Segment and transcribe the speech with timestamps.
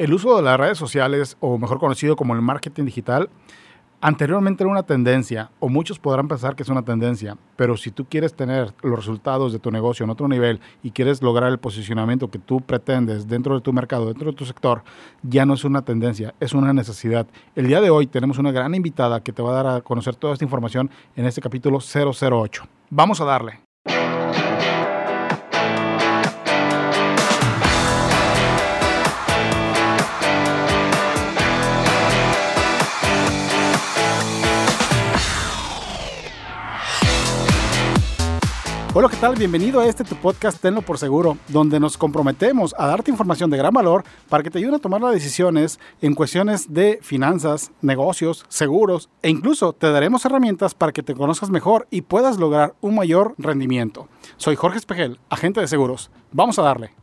[0.00, 3.28] El uso de las redes sociales, o mejor conocido como el marketing digital,
[4.00, 8.06] anteriormente era una tendencia, o muchos podrán pensar que es una tendencia, pero si tú
[8.06, 12.30] quieres tener los resultados de tu negocio en otro nivel y quieres lograr el posicionamiento
[12.30, 14.84] que tú pretendes dentro de tu mercado, dentro de tu sector,
[15.22, 17.26] ya no es una tendencia, es una necesidad.
[17.54, 20.16] El día de hoy tenemos una gran invitada que te va a dar a conocer
[20.16, 22.64] toda esta información en este capítulo 008.
[22.88, 23.69] Vamos a darle.
[38.92, 39.36] Hola, ¿qué tal?
[39.36, 43.56] Bienvenido a este tu podcast Tenlo por Seguro, donde nos comprometemos a darte información de
[43.56, 48.44] gran valor para que te ayude a tomar las decisiones en cuestiones de finanzas, negocios,
[48.48, 52.96] seguros e incluso te daremos herramientas para que te conozcas mejor y puedas lograr un
[52.96, 54.08] mayor rendimiento.
[54.36, 56.10] Soy Jorge Espejel, agente de seguros.
[56.32, 56.99] Vamos a darle.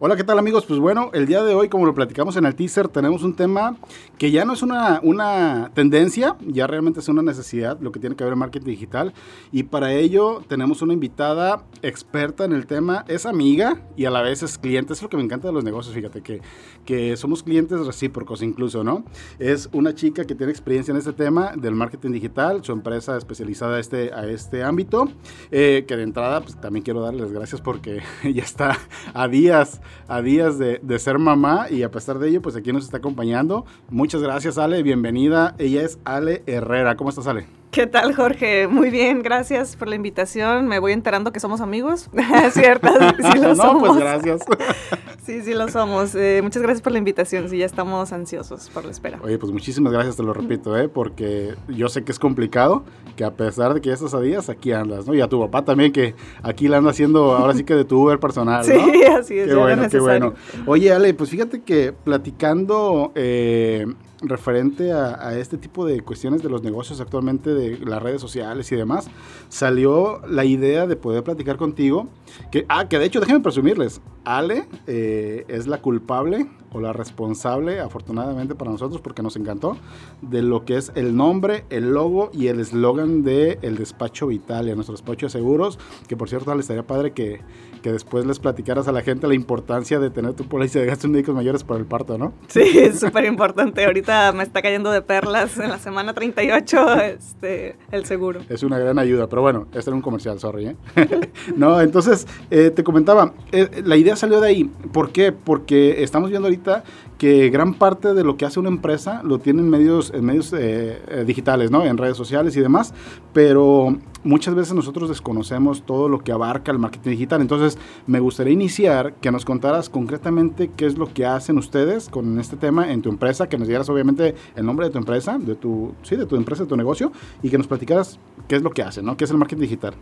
[0.00, 0.66] Hola, ¿qué tal amigos?
[0.66, 3.76] Pues bueno, el día de hoy, como lo platicamos en el teaser, tenemos un tema
[4.18, 8.16] que ya no es una, una tendencia, ya realmente es una necesidad, lo que tiene
[8.16, 9.14] que ver en marketing digital.
[9.52, 14.20] Y para ello tenemos una invitada experta en el tema, es amiga y a la
[14.20, 14.94] vez es cliente.
[14.94, 16.42] Es lo que me encanta de los negocios, fíjate, que,
[16.84, 19.04] que somos clientes recíprocos incluso, ¿no?
[19.38, 23.76] Es una chica que tiene experiencia en este tema del marketing digital, su empresa especializada
[23.76, 25.08] a este, a este ámbito,
[25.52, 28.76] eh, que de entrada pues, también quiero darles gracias porque ya está
[29.14, 32.84] a días a días de, ser mamá y a pesar de ello, pues aquí nos
[32.84, 33.66] está acompañando.
[33.90, 34.82] Muchas gracias, Ale.
[34.82, 35.54] Bienvenida.
[35.58, 36.96] Ella es Ale Herrera.
[36.96, 37.63] ¿Cómo estás, Ale?
[37.74, 38.68] ¿Qué tal, Jorge?
[38.68, 40.68] Muy bien, gracias por la invitación.
[40.68, 42.08] Me voy enterando que somos amigos.
[42.52, 42.86] ¿Cierto?
[43.32, 44.42] Sí lo no, pues gracias.
[45.26, 46.14] sí, sí lo somos.
[46.14, 47.48] Eh, muchas gracias por la invitación.
[47.48, 49.18] Sí, ya estamos ansiosos por la espera.
[49.24, 50.88] Oye, pues muchísimas gracias, te lo repito, ¿eh?
[50.88, 52.84] porque yo sé que es complicado,
[53.16, 55.14] que a pesar de que ya estás a días, aquí andas, ¿no?
[55.14, 56.14] Y a tu papá también, que
[56.44, 58.72] aquí la anda haciendo ahora sí que de tu Uber personal, ¿no?
[58.72, 59.48] Sí, así es.
[59.48, 60.34] Qué bueno, qué bueno.
[60.66, 63.10] Oye, Ale, pues fíjate que platicando...
[63.16, 63.84] Eh,
[64.28, 68.76] referente a, este tipo de cuestiones de los negocios actualmente, de las redes sociales y
[68.76, 69.08] demás,
[69.48, 72.08] salió la idea de poder platicar contigo.
[72.50, 77.80] Que, ah, que de hecho, déjenme presumirles, Ale eh, es la culpable o la responsable,
[77.80, 79.76] afortunadamente para nosotros, porque nos encantó,
[80.22, 84.74] de lo que es el nombre, el logo y el eslogan de El Despacho Vitalia,
[84.74, 85.78] nuestro despacho de seguros,
[86.08, 87.40] que por cierto, Ale, estaría padre que,
[87.80, 91.10] que después les platicaras a la gente la importancia de tener tu póliza de gastos
[91.10, 92.32] médicos mayores por el parto, ¿no?
[92.48, 93.84] Sí, es súper importante.
[93.84, 98.40] Ahorita me está cayendo de perlas en la semana 38 este, el seguro.
[98.48, 100.68] Es una gran ayuda, pero bueno, este era un comercial, sorry.
[100.68, 100.76] ¿eh?
[101.56, 104.64] no, entonces, eh, te comentaba, eh, la idea salió de ahí.
[104.92, 105.32] ¿Por qué?
[105.32, 106.84] Porque estamos viendo ahorita
[107.18, 110.52] que gran parte de lo que hace una empresa lo tiene en medios, en medios
[110.52, 111.84] eh, eh, digitales, ¿no?
[111.84, 112.92] En redes sociales y demás,
[113.32, 117.40] pero muchas veces nosotros desconocemos todo lo que abarca el marketing digital.
[117.40, 122.38] Entonces, me gustaría iniciar que nos contaras concretamente qué es lo que hacen ustedes con
[122.40, 125.54] este tema en tu empresa, que nos dieras obviamente el nombre de tu empresa, de
[125.54, 127.12] tu, sí, de tu empresa, de tu negocio,
[127.42, 128.18] y que nos platicaras
[128.48, 129.16] qué es lo que hacen, ¿no?
[129.16, 129.94] ¿Qué es el marketing digital?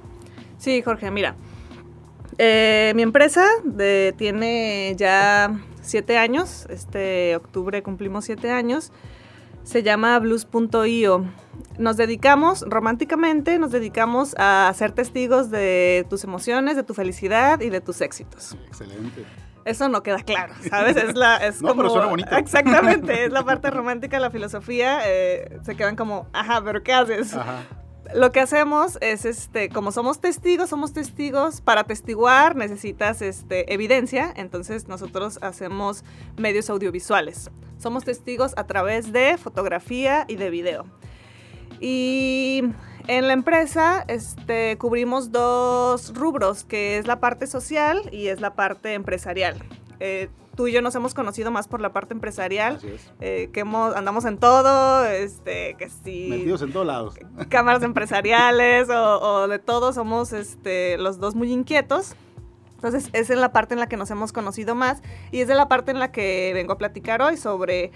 [0.59, 1.35] Sí, Jorge, mira.
[2.39, 3.47] Eh, mi empresa
[4.17, 6.67] tiene ya siete años.
[6.71, 8.93] Este octubre cumplimos siete años.
[9.65, 11.25] Se llama blues.io.
[11.79, 17.71] Nos dedicamos, románticamente, nos dedicamos a ser testigos de tus emociones, de tu felicidad y
[17.71, 18.57] de tus éxitos.
[18.67, 19.25] Excelente.
[19.65, 20.97] Eso no queda claro, ¿sabes?
[20.97, 22.37] Es la, es no, como, pero suena bonito.
[22.37, 25.01] Exactamente, es la parte romántica de la filosofía.
[25.07, 27.35] Eh, se quedan como, ajá, pero ¿qué haces?
[27.35, 27.63] Ajá
[28.15, 34.33] lo que hacemos es, este, como somos testigos, somos testigos, para testiguar necesitas este, evidencia,
[34.37, 36.05] entonces nosotros hacemos
[36.37, 37.51] medios audiovisuales.
[37.79, 40.85] Somos testigos a través de fotografía y de video.
[41.81, 42.63] Y
[43.09, 48.55] en la empresa este, cubrimos dos rubros, que es la parte social y es la
[48.55, 49.57] parte empresarial.
[49.99, 52.79] Eh, tú y yo nos hemos conocido más por la parte empresarial,
[53.21, 56.29] eh, que hemos, andamos en todo, este, que sí.
[56.31, 57.15] Metidos en todos lados.
[57.49, 62.15] Cámaras empresariales o, de todo, somos este, los dos muy inquietos.
[62.75, 65.55] Entonces, es en la parte en la que nos hemos conocido más y es de
[65.55, 67.93] la parte en la que vengo a platicar hoy sobre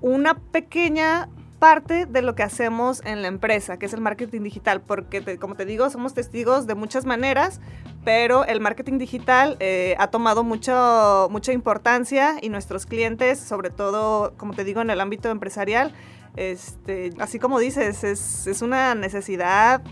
[0.00, 1.28] una pequeña
[1.60, 5.54] parte de lo que hacemos en la empresa, que es el marketing digital, porque como
[5.54, 7.60] te digo, somos testigos de muchas maneras,
[8.02, 14.32] pero el marketing digital eh, ha tomado mucho, mucha importancia y nuestros clientes, sobre todo,
[14.38, 15.92] como te digo, en el ámbito empresarial,
[16.34, 19.82] este, así como dices, es, una necesidad,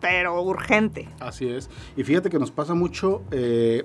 [0.00, 1.08] pero urgente.
[1.18, 1.68] Así es.
[1.96, 3.22] Y fíjate que nos pasa mucho...
[3.32, 3.84] Eh,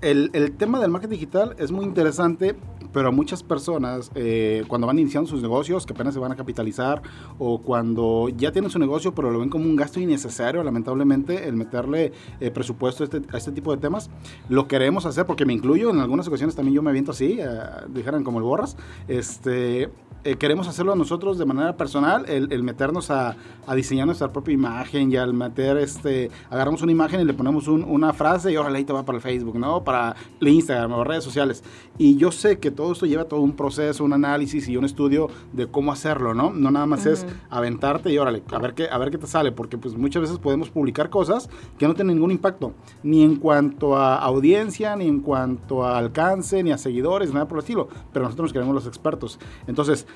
[0.00, 2.56] el, el, tema del marketing digital es muy interesante,
[2.92, 7.02] pero muchas personas eh, cuando van iniciando sus negocios, que apenas se van a capitalizar,
[7.38, 11.56] o cuando ya tienen su negocio, pero lo ven como un gasto innecesario, lamentablemente, el
[11.56, 14.10] meterle eh, presupuesto a este, a este, tipo de temas,
[14.48, 17.48] lo queremos hacer, porque me incluyo, en algunas ocasiones también yo me aviento así, eh,
[17.88, 18.76] dijeran como el borras,
[19.08, 19.90] este,
[20.22, 25.10] eh, queremos hacerlo nosotros de manera personal, el, meternos a, a, diseñar nuestra propia imagen
[25.10, 28.84] y al meter, este, agarramos una imagen y le ponemos una frase y ahora ahí
[28.84, 29.82] te va para el Facebook, ¿no?
[29.82, 31.64] Para el Instagram o redes sociales.
[31.96, 35.28] Y yo sé que todo esto lleva todo un proceso, un análisis y un estudio
[35.52, 36.50] de cómo hacerlo, ¿no?
[36.50, 39.52] No nada más es aventarte y órale, a ver, qué, a ver qué te sale,
[39.52, 42.72] porque pues muchas veces podemos publicar cosas que no tienen ningún impacto,
[43.02, 47.58] ni en cuanto a audiencia, ni en cuanto a alcance, ni a seguidores, nada por
[47.58, 49.38] el estilo, pero nosotros nos queremos los expertos.
[49.66, 50.06] Entonces,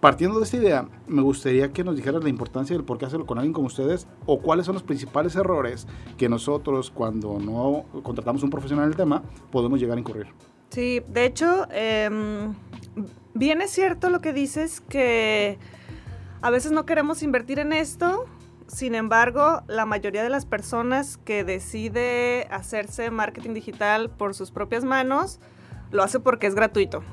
[0.00, 3.24] Partiendo de esta idea, me gustaría que nos dijeras la importancia del por qué hacerlo
[3.24, 5.86] con alguien como ustedes o cuáles son los principales errores
[6.18, 10.26] que nosotros cuando no contratamos un profesional en el tema podemos llegar a incurrir.
[10.74, 12.10] Sí, de hecho, eh,
[13.32, 15.56] bien es cierto lo que dices que
[16.42, 18.26] a veces no queremos invertir en esto,
[18.66, 24.82] sin embargo, la mayoría de las personas que decide hacerse marketing digital por sus propias
[24.82, 25.38] manos,
[25.92, 27.04] lo hace porque es gratuito.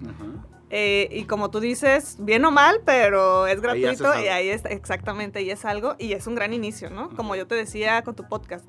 [0.00, 0.46] Ajá.
[0.70, 5.42] Eh, y como tú dices, bien o mal, pero es gratuito y ahí está, exactamente,
[5.42, 7.10] y es algo, y es un gran inicio, ¿no?
[7.10, 8.66] Como yo te decía con tu podcast.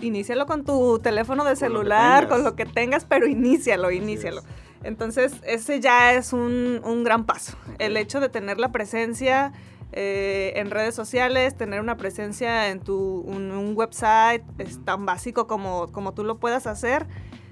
[0.00, 4.42] Inícialo con tu teléfono de celular, con lo que tengas, pero inícialo, inícialo.
[4.82, 7.56] Entonces, ese ya es un, un gran paso.
[7.78, 9.52] El hecho de tener la presencia
[9.92, 15.90] eh, en redes sociales, tener una presencia en tu un, website, es tan básico como,
[15.90, 17.06] como tú lo puedas hacer,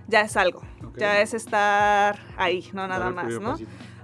[0.06, 0.62] ya es algo.
[0.96, 3.56] Ya es estar ahí, no nada más, ¿no?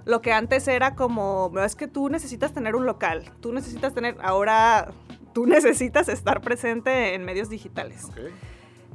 [0.05, 4.17] Lo que antes era como, es que tú necesitas tener un local, tú necesitas tener,
[4.23, 4.93] ahora
[5.35, 8.07] tú necesitas estar presente en medios digitales.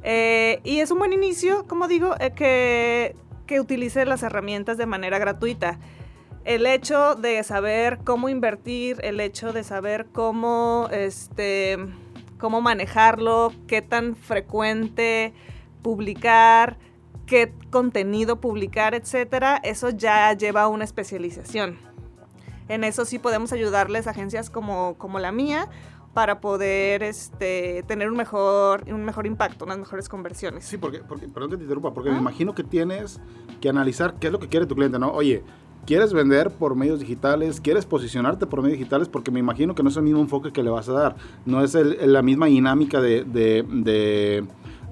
[0.02, 3.14] Eh, y es un buen inicio, como digo, eh, que,
[3.46, 5.78] que utilice las herramientas de manera gratuita.
[6.44, 11.76] El hecho de saber cómo invertir, el hecho de saber cómo, este,
[12.38, 15.34] cómo manejarlo, qué tan frecuente
[15.82, 16.78] publicar,
[17.26, 21.78] qué contenido publicar, etcétera, eso ya lleva a una especialización.
[22.68, 25.68] En eso sí podemos ayudarles a agencias como, como la mía
[26.14, 30.64] para poder este, tener un mejor, un mejor impacto, unas mejores conversiones.
[30.64, 33.20] Sí, porque, porque perdón que te interrumpa, porque me imagino que tienes
[33.60, 35.12] que analizar qué es lo que quiere tu cliente, ¿no?
[35.12, 35.44] Oye,
[35.86, 37.60] ¿quieres vender por medios digitales?
[37.60, 39.08] ¿Quieres posicionarte por medios digitales?
[39.08, 41.16] Porque me imagino que no es el mismo enfoque que le vas a dar,
[41.46, 43.24] no es la misma dinámica de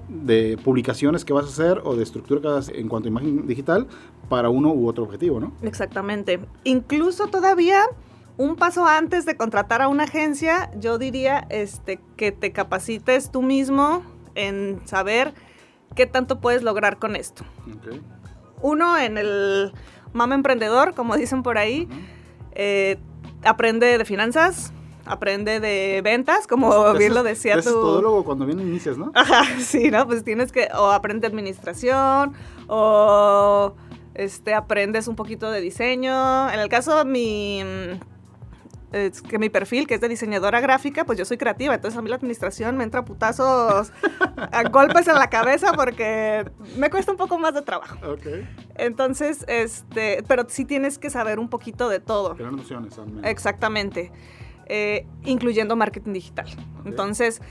[0.09, 3.47] de publicaciones que vas a hacer o de estructura que vas en cuanto a imagen
[3.47, 3.87] digital
[4.27, 5.53] para uno u otro objetivo, ¿no?
[5.61, 6.39] Exactamente.
[6.63, 7.83] Incluso todavía
[8.39, 13.41] un paso antes de contratar a una agencia, yo diría este, que te capacites tú
[13.41, 14.01] mismo
[14.33, 15.33] en saber
[15.93, 17.43] qué tanto puedes lograr con esto.
[18.61, 19.73] Uno, en el
[20.13, 21.89] mama emprendedor, como dicen por ahí,
[22.53, 22.97] eh,
[23.43, 24.71] aprende de finanzas,
[25.05, 27.97] aprende de ventas, como bien lo decía tú.
[27.97, 29.11] Es luego cuando bien inicias, ¿no?
[29.15, 30.07] Ajá, sí, ¿no?
[30.07, 32.31] Pues tienes que, o aprende administración,
[32.69, 33.73] o
[34.13, 36.49] este, aprendes un poquito de diseño.
[36.49, 37.99] En el caso de mi
[38.91, 42.01] es que mi perfil, que es de diseñadora gráfica, pues yo soy creativa, entonces a
[42.01, 43.91] mí la administración me entra putazos,
[44.51, 47.97] a golpes en la cabeza porque me cuesta un poco más de trabajo.
[48.13, 48.47] Okay.
[48.75, 52.35] Entonces, este, pero sí tienes que saber un poquito de todo.
[52.35, 52.99] Tener nociones.
[53.23, 54.11] Exactamente.
[54.71, 56.47] Eh, incluyendo marketing digital.
[56.85, 57.41] Entonces,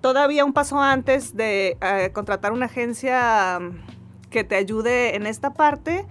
[0.00, 5.54] todavía un paso antes de eh, contratar una agencia mm, que te ayude en esta
[5.54, 6.06] parte,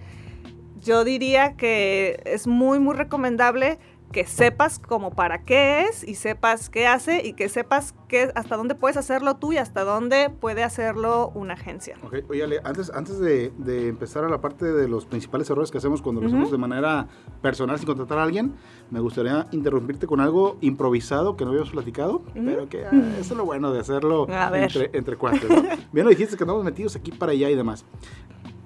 [0.82, 3.78] yo diría que es muy, muy recomendable
[4.12, 8.56] que sepas como para qué es y sepas qué hace y que sepas qué, hasta
[8.56, 11.96] dónde puedes hacerlo tú y hasta dónde puede hacerlo una agencia.
[12.02, 13.52] Ok, oye, antes, antes de,
[13.88, 17.08] empezar a la parte de los principales errores que hacemos cuando lo hacemos de manera
[17.42, 18.54] personal sin contratar a alguien,
[18.90, 23.36] me gustaría interrumpirte con algo improvisado que no habíamos platicado, pero que ah, eso es
[23.36, 25.48] lo bueno de hacerlo entre, entre cuates.
[25.92, 27.84] Bien lo dijiste que andamos metidos aquí para allá y demás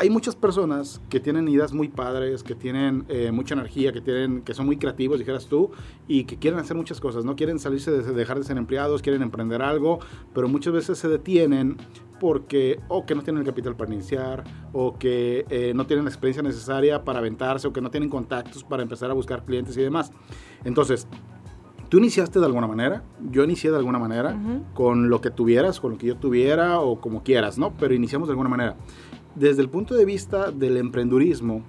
[0.00, 4.40] hay muchas personas que tienen ideas muy padres, que tienen eh, mucha energía, que, tienen,
[4.40, 5.72] que son muy creativos, dijeras tú,
[6.08, 7.36] y que quieren hacer muchas cosas, ¿no?
[7.36, 9.98] Quieren salirse de dejar de ser empleados, quieren emprender algo,
[10.32, 11.76] pero muchas veces se detienen
[12.18, 16.10] porque o que no tienen el capital para iniciar, o que eh, no tienen la
[16.10, 19.82] experiencia necesaria para aventarse, o que no tienen contactos para empezar a buscar clientes y
[19.82, 20.12] demás.
[20.64, 21.08] Entonces,
[21.90, 24.34] tú iniciaste de alguna manera, yo inicié de alguna manera,
[24.72, 27.74] con lo que tuvieras, con lo que yo tuviera, o como quieras, ¿no?
[27.76, 28.76] Pero iniciamos de alguna manera
[29.40, 31.62] desde el punto de vista del emprendurismo,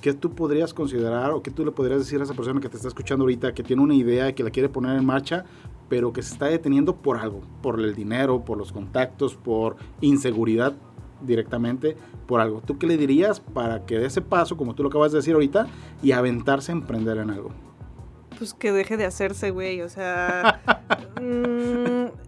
[0.00, 2.76] ¿qué tú podrías considerar o qué tú le podrías decir a esa persona que te
[2.76, 5.44] está escuchando ahorita, que tiene una idea, que la quiere poner en marcha,
[5.88, 10.74] pero que se está deteniendo por algo, por el dinero, por los contactos, por inseguridad?
[11.22, 12.60] directamente por algo.
[12.60, 15.32] ¿Tú qué le dirías para que dé ese paso, como tú lo acabas de decir
[15.32, 15.66] ahorita,
[16.02, 17.52] y aventarse a emprender en algo?
[18.36, 19.80] Pues que deje de hacerse, güey.
[19.80, 20.60] O sea,
[21.20, 22.25] mm,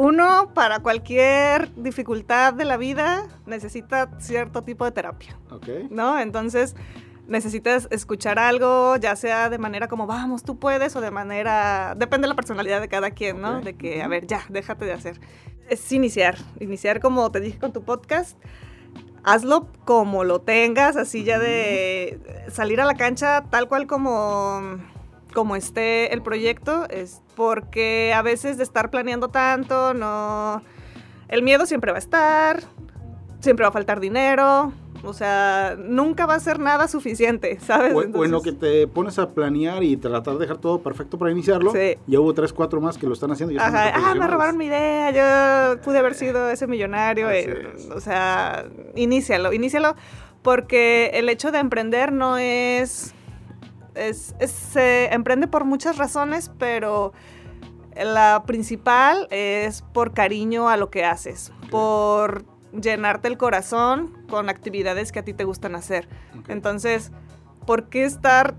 [0.00, 5.38] uno para cualquier dificultad de la vida necesita cierto tipo de terapia.
[5.50, 5.68] Ok.
[5.90, 6.18] ¿No?
[6.18, 6.74] Entonces
[7.26, 12.24] necesitas escuchar algo, ya sea de manera como, vamos, tú puedes, o de manera, depende
[12.24, 13.60] de la personalidad de cada quien, ¿no?
[13.60, 15.20] De que, a ver, ya, déjate de hacer.
[15.68, 18.38] Es iniciar, iniciar como te dije con tu podcast,
[19.22, 24.78] hazlo como lo tengas, así ya de salir a la cancha tal cual como,
[25.30, 30.62] como esté el proyecto, es porque a veces de estar planeando tanto, no...
[31.28, 32.60] El miedo siempre va a estar,
[33.38, 34.72] siempre va a faltar dinero,
[35.02, 37.94] o sea, nunca va a ser nada suficiente, ¿sabes?
[37.94, 40.80] O, o en lo Entonces, que te pones a planear y tratar de dejar todo
[40.82, 41.96] perfecto para iniciarlo, Sí.
[42.06, 43.54] ya hubo tres, cuatro más que lo están haciendo.
[43.54, 45.10] y Ajá, ah, me robaron mi idea,
[45.74, 47.30] yo pude haber sido ese millonario.
[47.30, 47.90] Eh, es.
[47.90, 49.94] o sea, inícialo, inícialo,
[50.42, 53.14] porque el hecho de emprender no es...
[53.94, 57.12] es, es- se emprende por muchas razones, pero
[57.96, 65.10] la principal es por cariño a lo que haces, por llenarte el corazón con actividades
[65.12, 66.08] que a ti te gustan hacer.
[66.48, 67.10] Entonces,
[67.66, 68.54] ¿por qué estar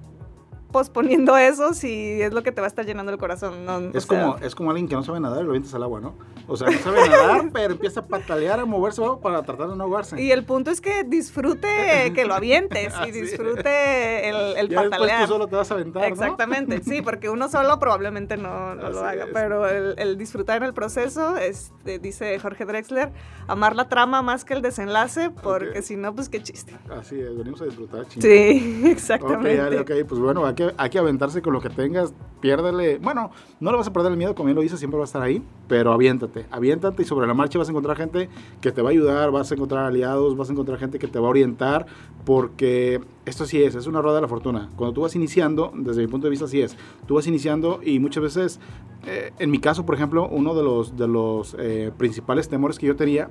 [0.71, 3.65] posponiendo eso si es lo que te va a estar llenando el corazón?
[3.65, 5.83] No, Es sea, como, es como alguien que no sabe nadar y lo avientas al
[5.83, 6.15] agua, ¿no?
[6.47, 9.83] O sea, no sabe nadar, pero empieza a patalear, a moverse para tratar de no
[9.83, 10.21] ahogarse.
[10.21, 13.11] Y el punto es que disfrute que lo avientes y
[13.55, 15.21] disfrute el, el ya patalear.
[15.27, 16.07] tú solo te vas a aventar, ¿no?
[16.07, 19.29] Exactamente, sí, porque uno solo probablemente no, no lo haga, es.
[19.33, 23.11] pero el, el disfrutar en el proceso, este, dice Jorge Drexler,
[23.47, 25.83] amar la trama más que el desenlace, porque Ok.
[25.83, 26.73] si no, pues qué chiste.
[26.89, 28.33] Así es, venimos a disfrutar, chingada.
[28.33, 29.59] Sí, Ok, exactamente.
[29.61, 33.71] Ale, ok, pues bueno, hay hay que aventarse con lo que tengas, piérdele, bueno, no
[33.71, 35.43] le vas a perder el miedo, como bien lo dices, siempre va a estar ahí,
[35.67, 38.91] pero aviéntate, aviéntate y sobre la marcha vas a encontrar gente que te va a
[38.91, 41.85] ayudar, vas a encontrar aliados, vas a encontrar gente que te va a orientar,
[42.25, 44.69] porque esto sí es, es una rueda de la fortuna.
[44.75, 46.75] Cuando tú vas iniciando, desde mi punto de vista sí es,
[47.07, 48.59] tú vas iniciando y muchas veces,
[49.05, 52.85] eh, en mi caso, por ejemplo, uno de los, de los eh, principales temores que
[52.87, 53.29] yo tenía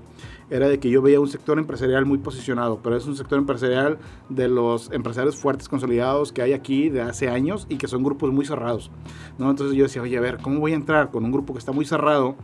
[0.51, 3.99] era de que yo veía un sector empresarial muy posicionado, pero es un sector empresarial
[4.29, 8.33] de los empresarios fuertes, consolidados que hay aquí de hace años y que son grupos
[8.33, 8.91] muy cerrados.
[9.39, 9.49] ¿no?
[9.51, 11.71] Entonces yo decía, oye, a ver, ¿cómo voy a entrar con un grupo que está
[11.73, 12.35] muy cerrado?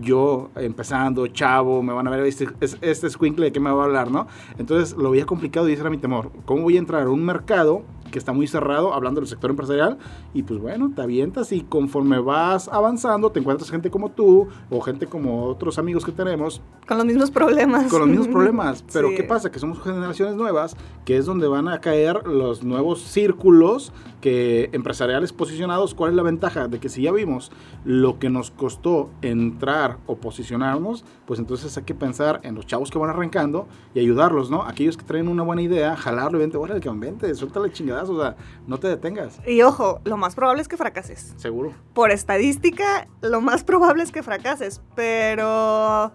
[0.00, 3.82] Yo empezando, chavo, me van a ver este, es- este escuincle de qué me va
[3.82, 4.28] a hablar, ¿no?
[4.56, 6.30] Entonces lo veía complicado y ese era mi temor.
[6.44, 9.98] ¿Cómo voy a entrar a un mercado que está muy cerrado, hablando del sector empresarial?
[10.34, 14.80] Y pues bueno, te avientas y conforme vas avanzando, te encuentras gente como tú o
[14.80, 17.90] gente como otros amigos que tenemos Con los mismos problemas.
[17.90, 18.84] con los mismos problemas.
[18.92, 19.14] Pero Sí.
[19.16, 19.50] ¿qué pasa?
[19.50, 25.32] Que somos generaciones nuevas, que es donde van a caer los nuevos círculos que empresariales
[25.32, 25.94] posicionados.
[25.94, 26.68] ¿Cuál es la ventaja?
[26.68, 27.50] De que si ya vimos
[27.84, 32.90] lo que nos costó entrar o posicionarnos, pues entonces hay que pensar en los chavos
[32.90, 34.64] que van arrancando y ayudarlos, ¿no?
[34.64, 38.20] Aquellos que traen una buena idea, jalarlo y vente, órale, que vente, suéltale chingadas, o
[38.20, 38.34] sea,
[38.66, 39.40] no te detengas.
[39.46, 41.32] Y ojo, lo más probable es que fracases.
[41.36, 41.72] Seguro.
[41.94, 46.10] Por estadística, lo más probable es que fracases, pero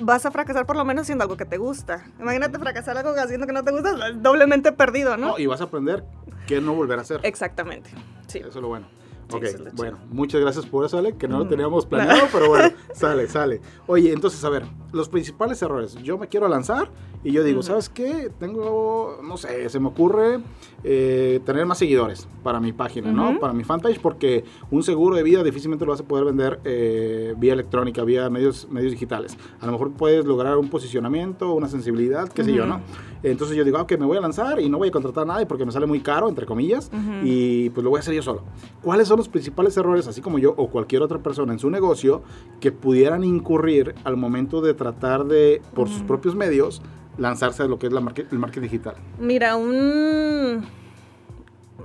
[0.00, 2.04] vas a fracasar por lo menos haciendo algo que te gusta.
[2.20, 5.30] Imagínate fracasar algo haciendo que no te gusta, doblemente perdido, ¿no?
[5.30, 6.04] No, y vas a aprender
[6.46, 7.18] qué no volver a hacer.
[7.24, 7.90] Exactamente.
[8.28, 8.38] Sí.
[8.38, 8.86] Eso es lo bueno.
[9.32, 11.48] Ok, lo bueno, muchas gracias por eso, Ale, que no lo Mm.
[11.48, 13.60] teníamos planeado, pero bueno, sale, sale.
[13.86, 15.94] Oye, entonces, a ver, los principales errores.
[16.02, 16.88] Yo me quiero lanzar
[17.24, 17.62] y yo digo.
[17.62, 18.30] ¿sabes qué?
[18.38, 20.40] Tengo, no sé, se me ocurre
[20.84, 23.38] eh, tener más seguidores para mi página, ¿no?
[23.40, 27.34] Para mi fanpage, porque un seguro de vida difícilmente lo vas a poder vender eh,
[27.38, 29.36] vía electrónica, vía medios, medios digitales.
[29.60, 32.66] A lo mejor puedes lograr un posicionamiento, una sensibilidad, qué sé yo.
[32.66, 32.80] ¿no?
[33.22, 35.26] Entonces yo digo, ah, ok, me voy a lanzar y no voy a contratar a
[35.26, 36.90] nadie porque me sale muy caro, entre comillas,
[37.22, 38.42] y pues lo voy a hacer yo solo.
[38.82, 42.22] ¿Cuáles son los principales errores, así como yo o cualquier otra persona en su negocio,
[42.60, 46.82] que pudieran incurrir al momento de tratar de, por sus propios medios,
[47.18, 48.94] lanzarse a lo que es la market- el marketing digital?
[49.20, 50.64] Mira, un,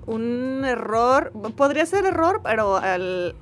[0.06, 3.36] un error, podría ser error, pero al-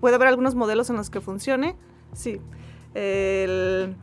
[0.00, 1.76] puede haber algunos modelos en los que funcione,
[2.12, 2.40] sí.
[2.94, 3.94] El-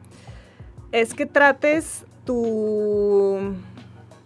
[0.91, 3.37] es que trates tu,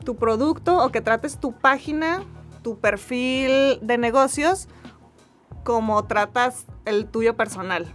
[0.04, 2.24] tu producto o que trates tu página,
[2.62, 4.68] tu perfil de negocios,
[5.64, 7.94] como tratas el tuyo personal.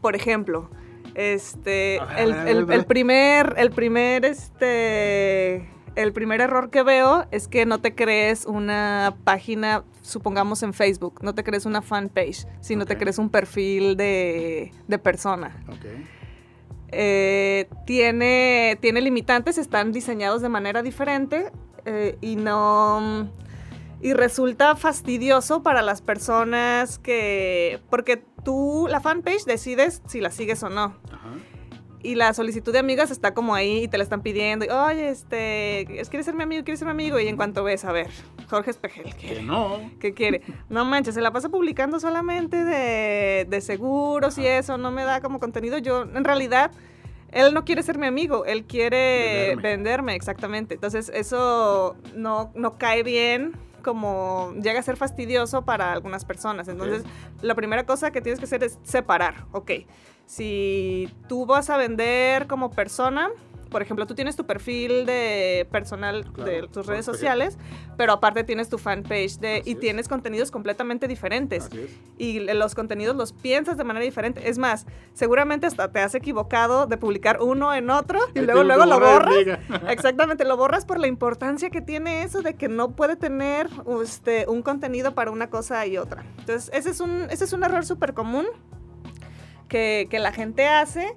[0.00, 0.70] Por ejemplo,
[1.14, 7.64] este, A ver, el, primer, el primer, este, el primer error que veo es que
[7.64, 12.98] no te crees una página, supongamos en Facebook, no te crees una fanpage, sino te
[12.98, 15.56] crees un perfil de, de persona.
[16.88, 21.50] Eh, tiene, tiene limitantes, están diseñados de manera diferente
[21.86, 23.30] eh, y no...
[24.02, 27.80] Y resulta fastidioso para las personas que...
[27.88, 30.94] Porque tú, la fanpage, decides si la sigues o no.
[31.10, 31.30] Ajá.
[32.02, 34.64] y la solicitud de amigas está como ahí y te la están pidiendo.
[34.64, 36.62] Y, Oye, este, ¿quieres ser mi amigo?
[36.62, 37.18] ¿Quieres ser mi amigo?
[37.18, 38.08] Y en cuanto ves, a ver,
[38.48, 39.80] Jorge Espejel, ¿qué, Que no.
[39.98, 40.42] ¿qué quiere?
[40.68, 45.20] No manches, se la pasa publicando solamente de, de seguros y eso, no me da
[45.20, 45.78] como contenido.
[45.78, 46.70] Yo, en realidad,
[47.36, 49.62] él no quiere ser mi amigo, él quiere Venderme.
[49.62, 50.74] venderme, exactamente.
[50.74, 53.52] Entonces, eso no, no cae bien
[53.82, 56.66] como llega a ser fastidioso para algunas personas.
[56.66, 57.04] Entonces,
[57.42, 59.70] la primera cosa que tienes que hacer es separar, ok.
[60.24, 63.30] Si tú vas a vender como persona,
[63.70, 67.58] por ejemplo, tú tienes tu perfil de personal Claro, de tus redes sociales,
[67.96, 69.80] pero aparte tienes tu fanpage de, Así y es.
[69.80, 71.68] tienes contenidos completamente diferentes
[72.18, 74.48] y los contenidos los piensas de manera diferente.
[74.48, 78.86] Es más, seguramente hasta te has equivocado de publicar uno en otro y luego luego
[78.86, 79.34] lo borras.
[79.88, 83.68] Exactamente, lo borras por la importancia que tiene eso de que no puede tener
[84.02, 86.24] este, un contenido para una cosa y otra.
[86.38, 88.46] Entonces, ese es un, ese es un error súper común
[89.68, 91.16] que, que la gente hace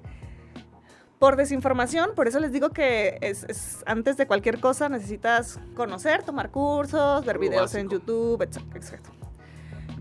[1.20, 2.12] por desinformación.
[2.16, 7.24] Por eso les digo que es, es- antes de cualquier cosa necesitas conocer, tomar cursos,
[7.26, 7.90] ver Lo videos en.
[7.90, 8.62] YouTube, etc.
[8.74, 8.94] etc.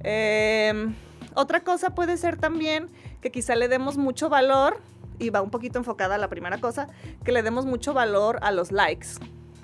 [0.02, 0.96] Em,
[1.36, 2.88] otra cosa puede ser también
[3.22, 4.80] que quizá le demos mucho valor,
[5.20, 6.88] y va un poquito enfocada a la primera cosa,
[7.26, 9.08] que le demos mucho valor a los likes.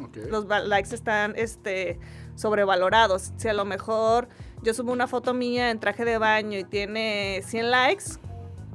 [0.04, 0.18] Ok.
[0.30, 1.98] Los likes están este,
[2.36, 3.32] sobrevalorados.
[3.38, 4.28] Si a lo mejor
[4.62, 8.04] yo subo una foto mía en traje de baño y tiene 100 likes,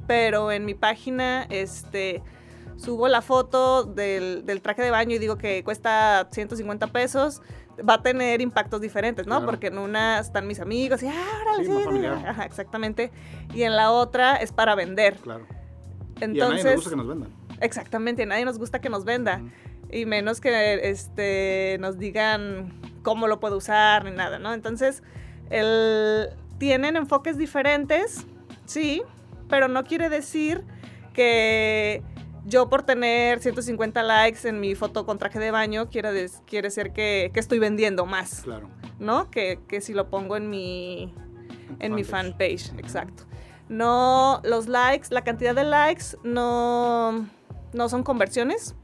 [0.07, 2.23] pero en mi página este,
[2.81, 7.41] subo la foto del, del traje de baño y digo que cuesta 150 pesos,
[7.87, 9.35] va a tener impactos diferentes, ¿no?
[9.35, 9.45] Claro.
[9.45, 11.85] Porque en una están mis amigos y, ah, órale, Sí, sí, más sí".
[11.85, 12.27] familiar.
[12.27, 13.11] Ajá, exactamente.
[13.53, 15.15] Y en la otra es para vender.
[15.17, 15.45] Claro.
[16.19, 17.29] y a nadie Entonces, nos gusta que nos vendan.
[17.61, 19.41] exactamente, a nadie nos gusta que nos venda
[19.91, 22.73] y menos que este, nos digan
[23.03, 24.53] cómo lo puedo usar ni nada, ¿no?
[24.53, 25.03] Entonces,
[25.49, 28.25] el, tienen enfoques diferentes,
[28.65, 29.01] sí,
[29.49, 30.63] pero no quiere decir
[31.13, 32.03] que
[32.45, 36.71] yo por tener 150 likes en mi foto con traje de baño quiere, des- quiere
[36.71, 38.69] ser que, que estoy vendiendo más, Claro.
[38.99, 39.29] ¿no?
[39.29, 41.13] Que, que si lo pongo en mi,
[41.79, 42.69] en mi fanpage.
[42.71, 42.79] Ujú.
[42.79, 43.23] exacto.
[43.69, 47.25] No, los likes, la cantidad de likes no,
[47.73, 48.75] no son conversiones,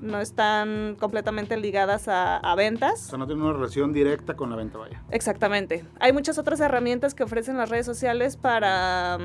[0.00, 3.00] no están completamente ligadas a, a O ventas.
[3.00, 5.02] sea, no tiene una relación directa con la venta, vaya.
[5.10, 5.84] Exactamente.
[5.98, 9.18] Hay muchas otras herramientas que ofrecen las redes sociales para,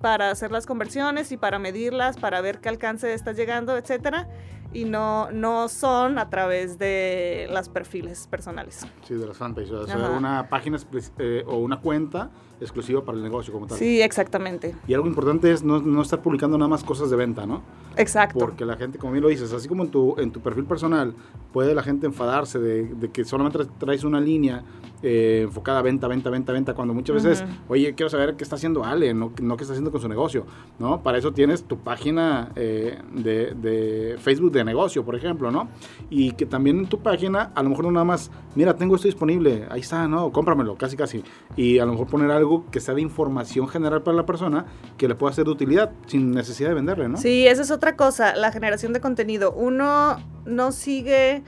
[0.00, 4.28] para hacer las conversiones y para medirlas, para ver qué alcance está llegando, etcétera.
[4.72, 8.86] Y no, no son a través de los perfiles personales.
[9.06, 9.70] Sí, de las fanpages.
[9.70, 10.78] O sea, una página
[11.18, 13.78] eh, o una cuenta exclusiva para el negocio como tal.
[13.78, 14.74] Sí, exactamente.
[14.86, 17.62] Y algo importante es no, no estar publicando nada más cosas de venta, ¿no?
[17.96, 18.38] Exacto.
[18.38, 21.14] Porque la gente, como bien lo dices, así como en tu, en tu perfil personal,
[21.52, 24.64] puede la gente enfadarse de, de que solamente traes una línea
[25.02, 27.72] eh, enfocada a venta, venta, venta, venta, cuando muchas veces, Ujú.
[27.74, 30.44] oye, quiero saber qué está haciendo Ale, no, no qué está haciendo con su negocio,
[30.80, 31.00] ¿no?
[31.02, 35.68] Para eso tienes tu página eh, de, de Facebook de negocio, por ejemplo, ¿no?
[36.10, 39.08] Y que también en tu página, a lo mejor no nada más, mira, tengo esto
[39.08, 40.30] disponible, ahí está, ¿no?
[40.32, 41.24] Cómpramelo, casi, casi.
[41.56, 44.66] Y a lo mejor poner algo que sea de información general para la persona
[44.96, 47.16] que le pueda ser de utilidad sin necesidad de venderle, ¿no?
[47.16, 49.52] Sí, esa es otra cosa, la generación de contenido.
[49.52, 51.42] Uno no sigue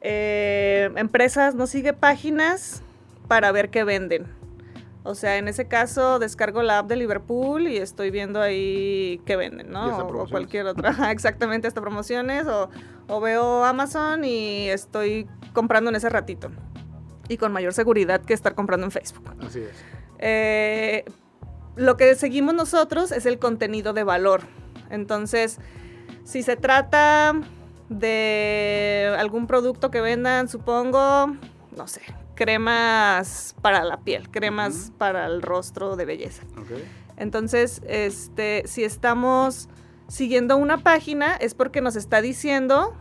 [0.00, 2.82] eh, empresas, no sigue páginas
[3.28, 4.39] para ver qué venden.
[5.02, 9.36] O sea, en ese caso descargo la app de Liverpool y estoy viendo ahí qué
[9.36, 9.86] venden, ¿no?
[10.04, 11.10] O- cualquier otra.
[11.10, 12.46] Exactamente, hasta promociones.
[12.46, 12.68] O,
[13.08, 16.50] o veo Amazon y estoy comprando en ese ratito.
[17.28, 19.24] Y con mayor seguridad que estar comprando en Facebook.
[19.46, 19.70] Así es.
[20.18, 21.04] Eh,
[21.76, 24.42] lo que seguimos nosotros es el contenido de valor.
[24.90, 25.58] Entonces,
[26.24, 27.34] si se trata
[27.88, 31.28] de algún producto que vendan, supongo,
[31.76, 32.02] no sé,
[32.40, 36.42] cremas para la piel, cremas para el rostro de belleza.
[37.18, 39.68] Entonces, este, si estamos
[40.08, 42.94] siguiendo una página es porque nos está diciendo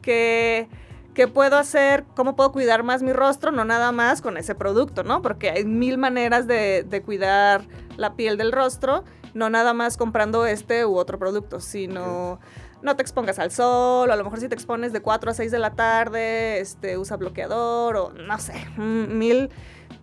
[0.00, 0.70] que
[1.12, 5.04] qué puedo hacer, cómo puedo cuidar más mi rostro, no nada más con ese producto,
[5.04, 5.20] ¿no?
[5.20, 10.46] Porque hay mil maneras de, de cuidar la piel del rostro, no nada más comprando
[10.46, 12.40] este u otro producto, sino
[12.82, 15.34] no te expongas al sol, o a lo mejor si te expones de 4 a
[15.34, 19.50] 6 de la tarde, este, usa bloqueador, o no sé, mm, mil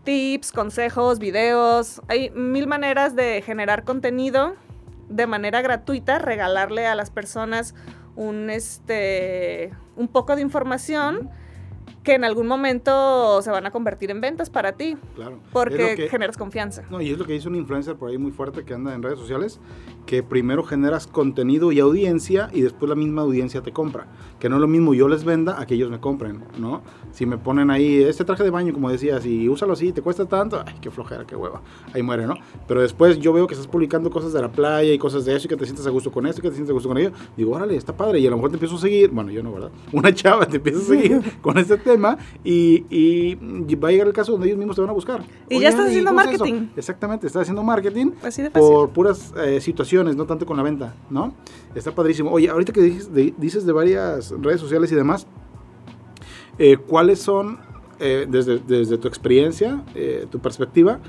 [0.04, 2.02] tips, consejos, videos.
[2.08, 4.56] Hay mil maneras de generar contenido
[5.10, 7.76] de manera gratuita, regalarle a las personas
[8.16, 11.30] un, este, un poco de información
[12.06, 14.96] que en algún momento se van a convertir en ventas para ti.
[15.16, 15.40] Claro.
[15.52, 16.84] Porque generas confianza.
[16.90, 19.02] No, y es lo que dice un influencer por ahí muy fuerte que anda en
[19.02, 19.60] redes sociales,
[20.06, 24.06] que primero generas contenido y audiencia y después la misma audiencia te compra.
[24.40, 26.84] Que no es lo mismo yo les venda a que ellos me compren, ¿no?
[27.12, 30.26] Si me ponen ahí este traje de baño, como decías, y úsalo así, te cuesta
[30.26, 31.62] tanto, ay, qué flojera, qué hueva.
[31.92, 32.36] Ahí muere, ¿no?
[32.68, 35.48] Pero después yo veo que estás publicando cosas de la playa y cosas de eso
[35.48, 37.12] y que te sientes a gusto con esto, que te sientes a gusto con ello.
[37.36, 38.20] Digo, órale, está padre.
[38.20, 39.72] Y a lo mejor te empiezo a seguir, bueno, yo no, ¿verdad?
[39.92, 41.95] Una chava te empieza a seguir con este tema
[42.44, 45.24] y, y, va a llegar el caso donde ellos mismos te van a buscar.
[45.50, 46.68] Y ya estás haciendo marketing.
[46.76, 48.12] Exactamente, estás haciendo marketing
[48.54, 51.34] por puras eh, situaciones, no tanto con la venta, ¿no?
[51.74, 52.32] Está padrísimo.
[52.32, 55.28] Oye, ahorita que dices de, dices de varias redes sociales y demás,
[56.58, 57.60] eh, ¿cuáles son,
[58.00, 59.84] eh, desde, desde, tu experiencia,
[60.30, 61.00] tu perspectiva,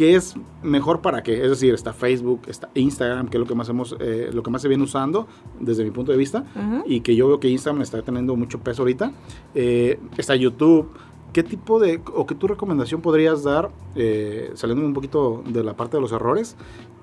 [0.00, 1.42] qué es mejor para qué.
[1.42, 4.50] Es decir, está Facebook, está Instagram, que es lo que más hemos, eh, lo que
[4.50, 6.42] más se viene usando desde mi punto de vista,
[6.86, 9.12] y que yo veo que Instagram está teniendo mucho peso ahorita.
[9.54, 10.90] Eh, está YouTube.
[11.34, 15.76] ¿Qué tipo de, o qué tu recomendación podrías dar, eh, saliendo un poquito de la
[15.76, 16.56] parte de los errores,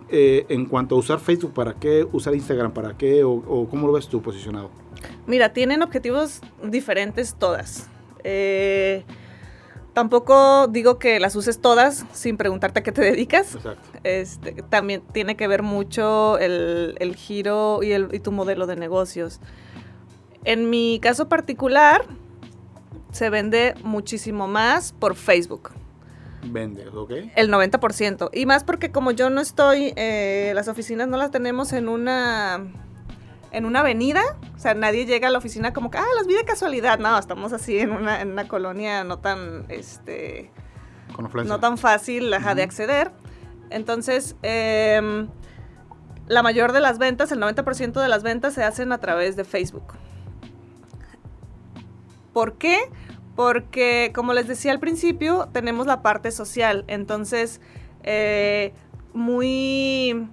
[0.09, 3.93] en cuanto a usar Facebook para qué, usar Instagram para qué, o, o cómo lo
[3.93, 4.71] ves tú posicionado?
[5.27, 7.91] Mira, tienen objetivos diferentes todas.
[8.23, 9.03] Eh,
[9.97, 13.55] Tampoco digo que las uses todas sin preguntarte a qué te dedicas.
[13.55, 13.89] Exacto.
[14.03, 19.39] Este, también tiene que ver mucho el, giro y, el, y tu modelo de negocios.
[20.43, 22.05] En mi caso particular,
[23.11, 25.71] se vende muchísimo más por Facebook.
[26.43, 27.13] Vende, ¿ok?
[27.35, 28.29] El 90%.
[28.33, 32.67] Y más porque como yo no estoy, eh, las oficinas no las tenemos en una
[33.51, 34.21] en una avenida,
[34.55, 37.17] o sea, nadie llega a la oficina como que, ah, las vi de casualidad, no,
[37.17, 40.51] estamos así en una, en una colonia no tan, este,
[41.45, 43.11] no tan fácil de acceder.
[43.69, 45.27] Entonces, em,
[46.27, 49.43] la mayor de las ventas, el 90% de las ventas se hacen a través de
[49.43, 49.93] Facebook.
[52.33, 52.79] ¿Por qué?
[53.35, 56.85] Porque, como les decía al principio, tenemos la parte social.
[56.87, 57.61] Entonces,
[58.03, 58.73] eh,
[59.13, 60.27] muy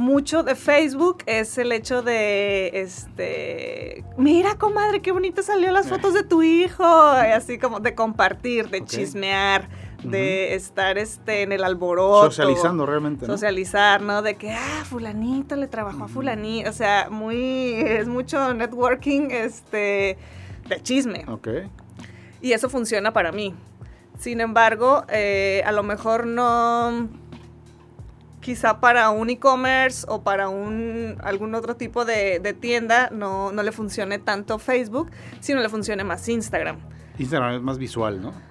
[0.00, 6.14] mucho de Facebook es el hecho de, este, mira, comadre, qué bonito salió las fotos
[6.14, 9.68] de tu hijo, así como de compartir, de chismear,
[10.02, 12.24] de estar este, en el alboroto.
[12.24, 13.26] Socializando realmente.
[13.26, 14.22] Socializar, ¿no?
[14.22, 20.16] De que, ah, fulanito le trabajó a fulanito, o sea, muy, es mucho networking, este,
[20.66, 21.26] de chisme.
[21.28, 21.48] Ok.
[22.40, 23.54] Y eso funciona para mí.
[24.18, 27.06] Sin embargo, eh, a lo mejor no
[28.50, 33.70] quizá para un e-commerce o para un, algún otro tipo de, tienda no, no, le
[33.70, 35.08] funcione tanto Facebook,
[35.38, 36.80] sino le funcione más Instagram.
[37.16, 38.49] Instagram es más visual, ¿no?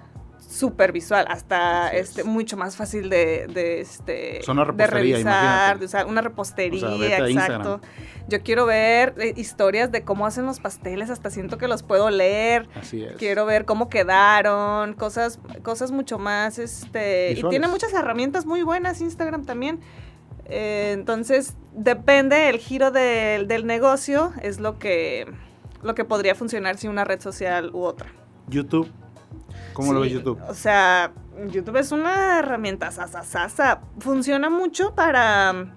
[0.50, 4.40] Súper visual, hasta este mucho más fácil de, de este
[4.74, 7.80] de revisar, de usar una repostería, exacto.
[8.28, 12.10] Yo quiero ver eh, historias de cómo hacen los pasteles, hasta siento que los puedo
[12.10, 12.68] leer.
[12.74, 13.16] Así es.
[13.16, 19.00] Quiero ver cómo quedaron, cosas cosas mucho más este y tiene muchas herramientas muy buenas
[19.00, 19.80] Instagram también.
[20.46, 25.32] Eh, entonces, depende el giro del, del negocio, es lo que
[25.82, 28.12] lo que podría funcionar si una red social u otra.
[28.48, 28.90] YouTube
[29.80, 30.38] ¿Cómo lo ves YouTube?
[30.48, 31.12] O sea,
[31.48, 35.74] YouTube es una herramienta sasa, Funciona mucho para,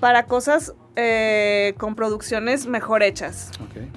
[0.00, 3.50] para cosas eh, con producciones mejor hechas.
[3.70, 3.90] Okay.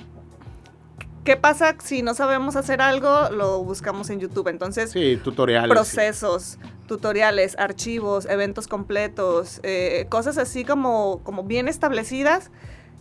[1.23, 3.29] ¿Qué pasa si no sabemos hacer algo?
[3.31, 4.47] Lo buscamos en YouTube.
[4.47, 5.71] Entonces, sí, tutoriales.
[5.71, 12.51] Procesos, tutoriales, archivos, eventos completos, eh, cosas así como, como bien establecidas,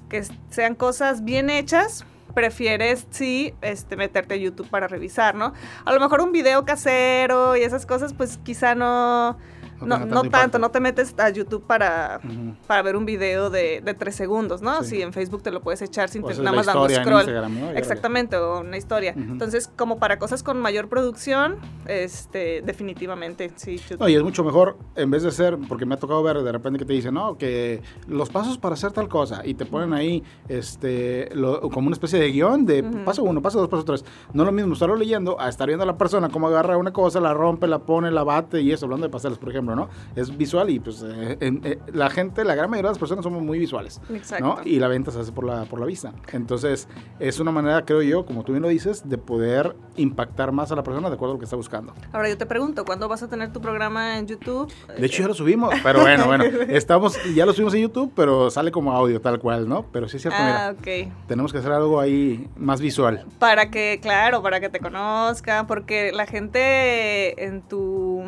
[0.09, 5.53] que sean cosas bien hechas prefieres sí este, meterte a YouTube para revisar, ¿no?
[5.85, 9.39] A lo mejor un video casero y esas cosas, pues quizá no,
[9.81, 12.21] no, tanto, no te metes a YouTube para,
[12.67, 14.83] para ver un video de, de tres segundos, ¿no?
[14.83, 17.29] Si en Facebook te lo puedes echar sin nada más dando scroll.
[17.77, 19.15] Exactamente, o una historia.
[19.17, 21.57] Entonces, como para cosas con mayor producción,
[21.87, 23.81] este, definitivamente, sí.
[23.99, 26.53] No, y es mucho mejor, en vez de ser, porque me ha tocado ver de
[26.53, 29.93] repente que te dicen, no, que los pasos para hacer tal cosa, y te ponen
[29.93, 31.31] ahí este,
[31.73, 34.05] como una especie de guion de paso uno, paso dos, paso tres.
[34.33, 36.93] No es lo mismo estarlo leyendo a estar viendo a la persona cómo agarra una
[36.93, 39.64] cosa, la rompe, la pone, la bate y eso, hablando de pasteles, por ejemplo.
[39.65, 39.89] ¿No?
[40.17, 43.43] Es visual y pues eh, eh, la gente, la gran mayoría de las personas somos
[43.43, 44.01] muy visuales,
[44.41, 44.59] ¿no?
[44.65, 46.13] Y la venta se hace por la, por la vista.
[46.33, 50.73] Entonces, es una manera, creo yo, como tú bien lo dices, de poder impactar más
[50.73, 51.95] a la persona de acuerdo a lo que está buscando.
[52.13, 54.73] Ahora yo te pregunto, ¿cuándo vas a tener tu programa en YouTube?
[54.99, 58.51] De hecho, ya lo subimos, pero bueno, bueno, estamos, ya lo subimos en YouTube, pero
[58.51, 59.87] sale como audio tal cual, ¿no?
[59.93, 60.75] Pero sí es cierto, ah,
[61.27, 63.25] tenemos que hacer algo ahí más visual.
[63.39, 68.23] Para que, claro, para que te conozcan, porque la gente en tu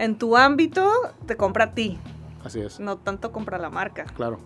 [0.00, 0.90] en tu ámbito
[1.26, 1.98] te compra a ti.
[2.42, 2.80] Así es.
[2.80, 4.04] No tanto compra la marca.
[4.16, 4.38] Claro.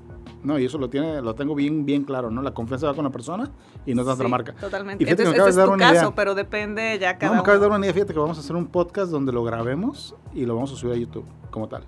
[0.43, 2.43] No, y eso lo tiene, lo tengo bien, bien claro, ¿no?
[2.43, 3.51] La confianza va con la persona
[3.87, 4.53] y no es la marca.
[4.55, 5.03] Totalmente.
[5.03, 7.77] Y fíjate Entonces, es tu caso, pero depende ya cada no, me acabas de dar
[7.79, 10.73] una idea, fíjate que vamos a hacer un podcast donde lo grabemos y lo vamos
[10.73, 11.85] a subir a YouTube como tal.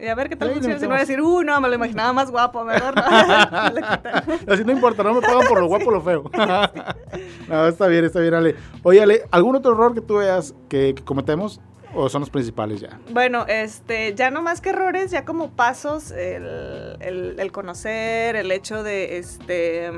[0.00, 0.76] Y a ver qué tal funciona.
[0.76, 4.52] Si no voy a decir, uh, no, me lo imaginaba más guapo, mejor no.
[4.52, 6.24] Así no importa, no me pagan por lo guapo o lo feo.
[7.48, 8.56] no, está bien, está bien, Ale.
[8.82, 11.60] Oye, Ale, ¿algún otro error que tú veas que, cometemos?
[11.94, 13.00] ¿O son los principales ya?
[13.10, 18.82] Bueno, este, ya no más que errores, ya como pasos, el, el, conocer, el hecho
[18.82, 19.90] de, este,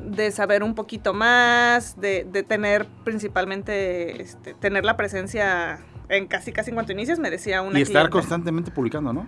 [0.00, 5.78] de saber un poquito más, de, de tener principalmente, este, tener la presencia
[6.08, 9.26] en casi casi en cuanto inicias me decía una Y estar constantemente publicando, ¿no?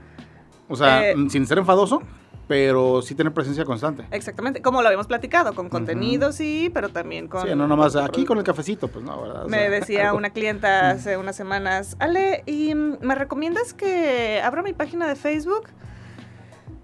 [0.68, 2.02] O sea, eh, sin ser enfadoso,
[2.48, 4.04] pero sí tener presencia constante.
[4.10, 7.46] Exactamente, como lo habíamos platicado, con contenido sí, pero también con...
[7.46, 9.46] Sí, no nomás aquí con el cafecito, pues no, ¿verdad?
[9.46, 15.06] me decía una clienta hace unas semanas, Ale, ¿y me recomiendas que abra mi página
[15.08, 15.68] de Facebook?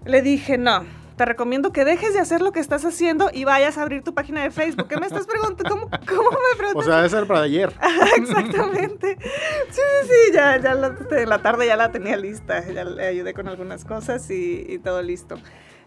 [0.05, 0.83] Le dije, no,
[1.23, 4.13] te recomiendo que dejes de hacer lo que estás haciendo y vayas a abrir tu
[4.13, 4.89] página de Facebook.
[4.89, 5.63] ¿Qué me estás preguntando?
[5.69, 6.75] ¿Cómo, cómo me preguntas?
[6.75, 7.73] O sea, debe ser para ayer.
[8.17, 9.17] Exactamente.
[9.21, 9.29] Sí,
[9.71, 10.93] sí, sí, ya, ya la,
[11.25, 12.61] la, tarde ya la tenía lista.
[12.69, 15.37] Ya le ayudé con algunas cosas y, y todo listo.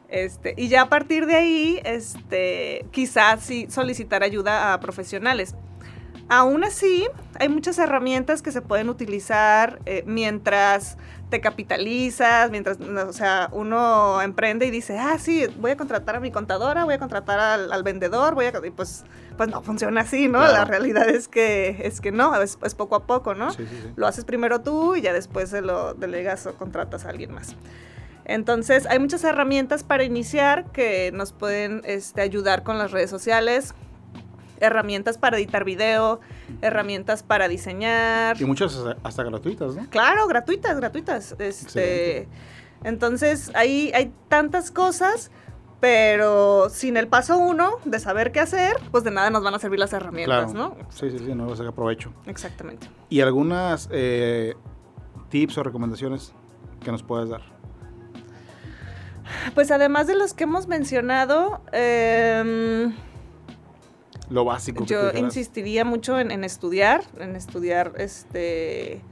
[0.09, 5.55] Este, y ya a partir de ahí, este, quizás sí solicitar ayuda a profesionales.
[6.28, 7.06] Aún así,
[7.38, 10.96] hay muchas herramientas que se pueden utilizar eh, mientras
[11.30, 16.20] te capitalizas, mientras, o sea, uno emprende y dice, ah, sí, voy a contratar a
[16.20, 19.04] mi contadora, voy a contratar al, vendedor, voy a, y pues,
[19.36, 20.40] pues no funciona así, ¿no?
[20.40, 23.48] La realidad es que, es que no, es, poco a poco, ¿no?
[23.96, 27.56] Lo haces primero tú y ya después se lo delegas o contratas a alguien más.
[28.24, 33.72] Entonces, hay muchas herramientas para iniciar que nos pueden este, ayudar con las redes sociales,
[34.61, 36.21] herramientas para editar video,
[36.62, 38.40] herramientas para diseñar.
[38.40, 39.88] Y muchas hasta gratuitas, ¿no?
[39.90, 41.35] Claro, gratuitas, gratuitas.
[41.38, 42.29] Este,
[42.85, 45.31] entonces, ahí hay tantas cosas,
[45.81, 49.59] pero sin el paso uno de saber qué hacer, pues de nada nos van a
[49.59, 50.77] servir las herramientas, ¿no?
[50.90, 52.12] Sí, sí, sí, no vas a provecho.
[52.27, 52.88] Exactamente.
[53.09, 54.55] ¿Y algunas eh,
[55.29, 56.33] tips o recomendaciones
[56.83, 57.42] que nos puedes dar?
[59.55, 62.92] Pues además de los que hemos mencionado, eh,
[64.30, 64.84] lo básico.
[64.86, 69.02] Yo insistiría mucho en, estudiar, en estudiar este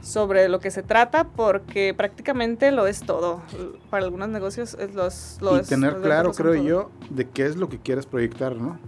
[0.00, 3.42] sobre lo que se trata porque prácticamente lo es todo.
[3.90, 7.80] Para algunos negocios es los, y tener claro, creo yo, de qué es lo que
[7.80, 8.78] quieres proyectar, ¿no?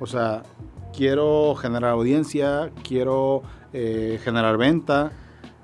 [0.00, 0.44] O sea,
[0.96, 3.42] quiero generar audiencia, quiero
[3.74, 5.12] eh, generar venta,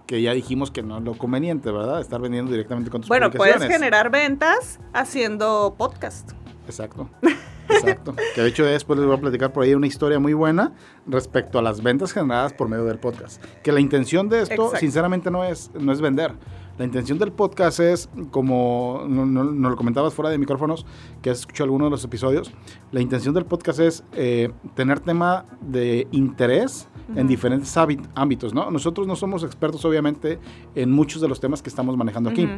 [0.07, 2.01] que ya dijimos que no es lo conveniente, ¿verdad?
[2.01, 6.33] Estar vendiendo directamente con tus Bueno, puedes generar ventas haciendo podcast.
[6.67, 7.09] Exacto.
[7.89, 8.15] Exacto.
[8.35, 10.73] Que de hecho después les voy a platicar por ahí una historia muy buena
[11.07, 13.43] respecto a las ventas generadas por medio del podcast.
[13.63, 16.33] Que la intención de esto, sinceramente, no es, no es vender.
[16.77, 20.85] La intención del podcast es, como nos no, lo comentabas fuera de micrófonos,
[21.23, 22.53] que has escuchado algunos de los episodios,
[22.91, 27.77] la intención del podcast es eh, tener tema de interés en diferentes
[28.15, 28.71] ámbitos, ¿no?
[28.71, 30.39] Nosotros no somos expertos, obviamente,
[30.75, 32.49] en muchos de los temas que estamos manejando aquí.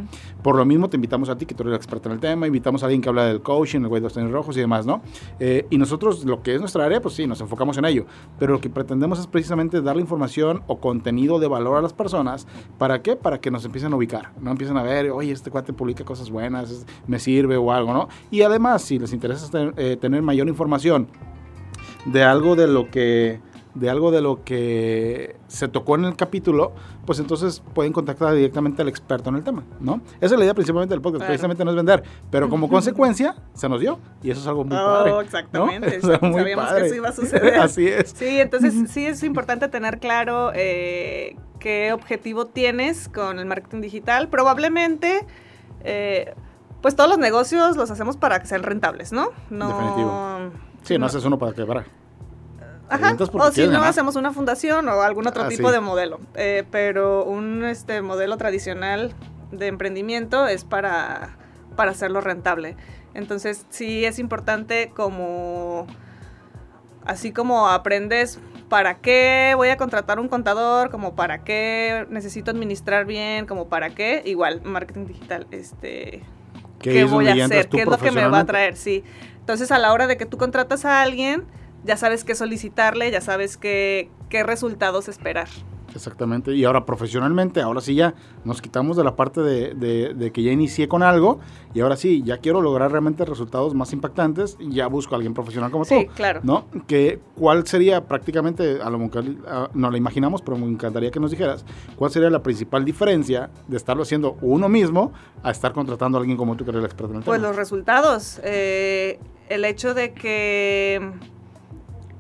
[0.42, 2.82] Por lo mismo, te invitamos a ti, que tú eres experto en el tema, invitamos
[2.82, 5.02] a alguien que habla del coaching, el güey de los tenis rojos y demás, ¿no?
[5.40, 8.06] Eh, y nosotros, lo que es nuestra área, pues sí, nos enfocamos en ello.
[8.38, 12.46] Pero lo que pretendemos es precisamente darle información o contenido de valor a las personas.
[12.78, 13.16] ¿Para qué?
[13.16, 14.05] Para que nos empiecen a ubicar,
[14.40, 14.50] ¿no?
[14.50, 18.08] Empiecen a ver, oye, este cuate publica cosas buenas, me sirve o algo, ¿no?
[18.30, 21.08] Y además, si les interesa eh, tener mayor información
[22.06, 23.40] de algo de lo que
[23.76, 26.72] de algo de lo que se tocó en el capítulo,
[27.04, 30.00] pues entonces pueden contactar directamente al experto en el tema, ¿no?
[30.20, 33.68] Esa es la idea principalmente del podcast, precisamente no es vender, pero como consecuencia se
[33.68, 35.12] nos dio y eso es algo muy padre.
[35.12, 37.54] Oh, exactamente, sabíamos que eso iba a suceder.
[37.60, 38.10] Así es.
[38.16, 44.28] Sí, entonces sí es importante tener claro eh, qué objetivo tienes con el marketing digital.
[44.28, 45.26] Probablemente...
[45.84, 46.34] Eh,
[46.82, 49.30] pues todos los negocios los hacemos para que sean rentables, ¿no?
[49.50, 50.52] no Definitivo.
[50.82, 51.86] Sí, no, haces uno para quebrar.
[52.88, 53.16] Ajá.
[53.18, 56.20] O si no, hacemos una fundación o algún otro ah, tipo de modelo.
[56.34, 59.12] Eh, pero un este, modelo tradicional
[59.50, 61.36] de emprendimiento es para,
[61.74, 62.76] para hacerlo rentable.
[63.14, 65.86] Entonces, sí es importante como...
[67.04, 73.04] Así como aprendes para qué voy a contratar un contador, como para qué necesito administrar
[73.04, 76.24] bien, como para qué, igual, marketing digital, este,
[76.80, 77.68] ¿qué, voy a hacer?
[77.68, 78.76] ¿Qué es lo que me va a traer?
[78.76, 79.04] Sí.
[79.38, 81.44] Entonces, a la hora de que tú contratas a alguien,
[81.86, 85.48] ya sabes qué solicitarle, ya sabes qué, qué resultados esperar.
[85.96, 86.54] Exactamente.
[86.54, 90.88] Y ahora profesionalmente, ahora sí ya nos quitamos de la parte de, que ya inicié
[90.88, 91.40] con algo
[91.74, 95.70] y ahora sí, ya quiero lograr realmente resultados más impactantes ya busco a alguien profesional
[95.70, 95.94] como tú.
[95.94, 96.40] Sí, claro.
[96.42, 96.66] ¿No?
[96.86, 99.24] Que, ¿Cuál sería prácticamente, a lo mejor
[99.74, 101.64] no lo imaginamos, pero me encantaría que nos dijeras,
[101.96, 106.36] cuál sería la principal diferencia de estarlo haciendo uno mismo a estar contratando a alguien
[106.36, 108.40] como tú que eres el experto en el Pues los resultados.
[108.44, 109.18] Eh,
[109.48, 111.12] el hecho de que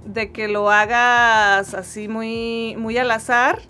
[0.06, 3.60] de que lo hagas así muy, muy al azar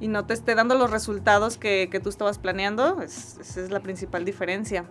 [0.00, 4.24] y no te esté dando los resultados que, tú estabas planeando, esa es la principal
[4.24, 4.84] diferencia.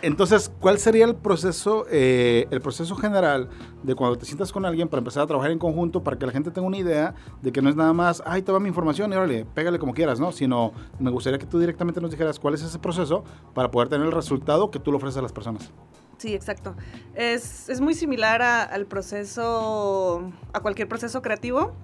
[0.00, 3.48] Entonces, ¿cuál sería el proceso, eh, el proceso general
[3.82, 6.30] de cuando te sientas con alguien para empezar a trabajar en conjunto para que la
[6.30, 9.12] gente tenga una idea de que no es nada más, ay, te va mi información
[9.12, 10.30] y órale, pégale como quieras, ¿no?
[10.30, 14.06] Sino, me gustaría que tú directamente nos dijeras cuál es ese proceso para poder tener
[14.06, 15.72] el resultado que tú le ofreces a las personas.
[16.18, 16.74] Sí, exacto.
[17.14, 21.74] Es, es muy similar al proceso, a cualquier proceso creativo.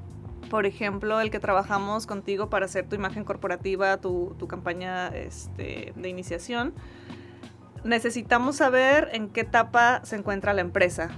[0.50, 5.92] Por ejemplo, el que trabajamos contigo para hacer tu imagen corporativa, tu, tu campaña este,
[5.96, 6.74] de iniciación.
[7.84, 11.10] Necesitamos saber en qué etapa se encuentra la empresa.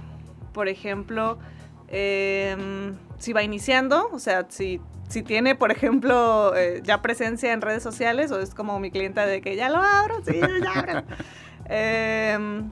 [0.53, 1.39] Por ejemplo,
[1.87, 7.61] em, si va iniciando, o sea, si, si tiene, por ejemplo, eh, ya presencia en
[7.61, 11.03] redes sociales, o es como mi clienta de que ya lo abro, sí, ya abro.
[11.69, 12.71] Em,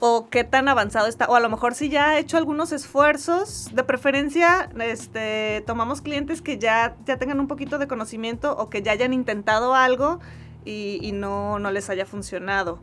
[0.00, 3.70] o qué tan avanzado está, o a lo mejor si ya ha hecho algunos esfuerzos,
[3.74, 8.82] de preferencia este, tomamos clientes que ya, ya tengan un poquito de conocimiento o que
[8.82, 10.20] ya hayan intentado algo
[10.66, 12.80] y, no, no, les haya funcionado.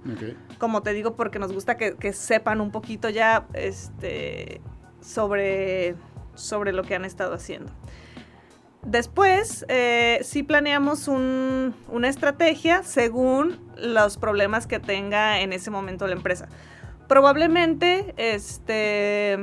[0.60, 4.62] Como te digo, porque nos gusta que, sepan un poquito ya este,
[5.02, 5.95] sobre,
[6.36, 7.71] sobre lo que han estado haciendo.
[8.84, 16.13] Después, eh, sí planeamos una estrategia según los problemas que tenga en ese momento la
[16.13, 16.50] empresa.
[17.08, 19.38] Probablemente, este,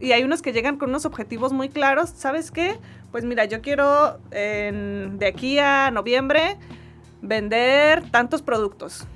[0.00, 2.78] y hay unos que llegan con unos objetivos muy claros, ¿sabes qué?
[3.10, 6.58] Pues mira, yo quiero de aquí a noviembre
[7.22, 9.06] vender tantos productos.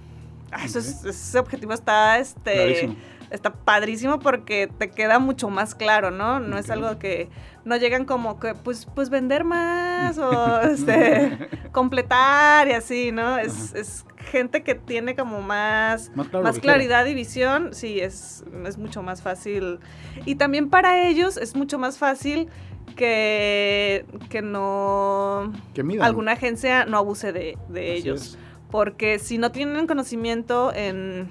[0.50, 2.94] Ah, ese objetivo está, este,
[3.32, 6.38] está padrísimo porque te queda mucho más claro, ¿no?
[6.38, 7.30] No es algo que
[7.64, 13.38] no llegan como que, pues, pues vender más o este, completar y así, ¿no?
[13.38, 19.20] Es, gente que tiene como más, más, claridad y visión, sí, es, es mucho más
[19.20, 19.80] fácil.
[20.24, 22.48] Y también para ellos es mucho más fácil
[22.94, 25.52] que, que no...
[26.00, 28.38] alguna agencia no abuse de, ellos.
[28.70, 31.28] Porque si no tienen conocimiento en,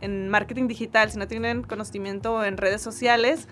[0.00, 3.48] en marketing digital, si no tienen conocimiento en redes sociales,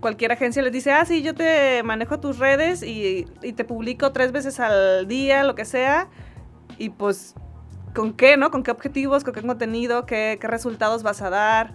[0.00, 4.32] cualquier agencia les dice, ah, sí, yo te manejo tus redes y, te publico tres
[4.32, 6.08] veces al día, lo que sea,
[6.76, 7.34] y pues,
[7.94, 8.50] ¿con qué, no?
[8.50, 11.72] ¿Con qué objetivos, con qué contenido, qué, qué resultados vas a dar?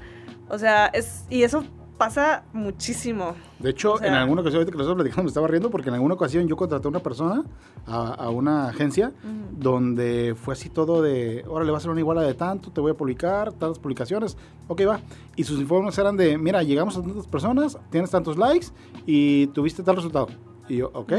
[0.49, 1.63] O sea, es, y eso
[2.00, 3.36] pasa muchísimo.
[3.60, 6.16] De hecho, en alguna ocasión, ahorita que lo platicando, me estaba riendo porque en alguna
[6.16, 7.44] ocasión yo contraté a una persona
[7.86, 9.12] a, una agencia
[9.52, 12.80] donde fue así todo de, ahora le va a hacer una iguala de tanto, te
[12.80, 15.02] voy a publicar, tantas publicaciones, ok, va.
[15.36, 18.68] Y sus informes eran de, mira, llegamos a tantas personas, tienes tantos likes
[19.06, 20.28] y tuviste tal resultado.
[20.70, 21.14] Y yo, ok.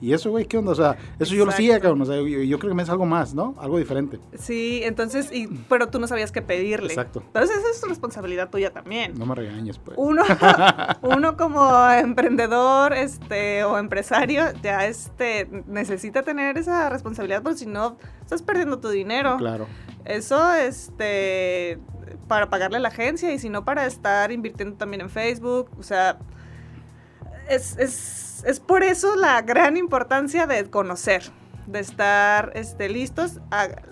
[0.00, 0.46] ¿Y eso, güey?
[0.46, 0.72] ¿Qué onda?
[0.72, 2.00] O sea, eso yo lo hacía, cabrón.
[2.00, 3.54] O sea, yo, creo que me es algo más, ¿no?
[3.58, 4.18] Algo diferente.
[4.38, 6.88] Sí, entonces, y, pero tú no sabías qué pedirle.
[6.88, 7.22] Exacto.
[7.26, 9.12] Entonces, esa es responsabilidad tuya también.
[9.18, 9.98] No me regañes, pues.
[10.00, 10.24] Uno,
[11.02, 17.98] uno como emprendedor este, o empresario, ya este, necesita tener esa responsabilidad, porque si no,
[18.22, 19.36] estás perdiendo tu dinero.
[19.36, 19.66] Claro.
[20.06, 21.78] Eso, este,
[22.28, 25.70] para pagarle a la agencia y si no, para estar invirtiendo también en Facebook.
[25.78, 26.18] O sea,
[27.50, 31.22] es, es es, por eso la gran importancia de conocer,
[31.66, 33.40] de estar este, listos.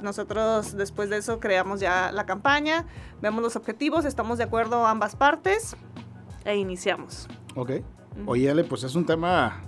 [0.03, 2.87] nosotros después de eso creamos ya la campaña,
[3.21, 5.77] vemos los objetivos, estamos de acuerdo ambas partes
[6.45, 7.29] e iniciamos.
[7.55, 7.73] Ok.
[8.27, 9.61] Oye, Ale, pues es un tema